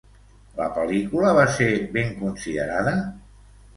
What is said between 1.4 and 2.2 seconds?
ser ben